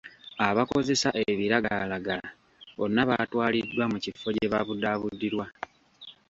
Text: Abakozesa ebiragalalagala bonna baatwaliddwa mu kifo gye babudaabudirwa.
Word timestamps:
Abakozesa 0.47 1.09
ebiragalalagala 1.29 2.29
bonna 2.77 3.01
baatwaliddwa 3.09 3.85
mu 3.91 3.97
kifo 4.03 4.27
gye 4.35 4.47
babudaabudirwa. 4.53 5.45